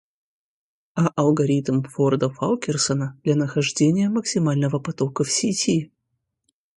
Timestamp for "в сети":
5.23-5.91